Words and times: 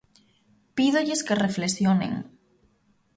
Pídolles 0.77 1.21
que 1.25 1.39
reflexionen. 1.45 2.13